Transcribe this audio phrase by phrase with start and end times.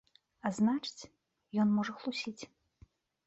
[0.49, 1.09] А значыць,
[1.63, 2.43] ён можа хлусіць.